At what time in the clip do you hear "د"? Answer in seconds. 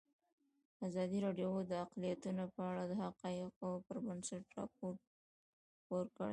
1.71-1.73, 2.87-2.93